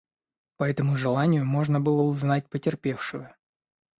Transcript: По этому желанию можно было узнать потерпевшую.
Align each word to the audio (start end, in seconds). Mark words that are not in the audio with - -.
По 0.57 0.63
этому 0.63 0.95
желанию 0.95 1.45
можно 1.45 1.79
было 1.79 2.01
узнать 2.01 2.49
потерпевшую. 2.49 3.35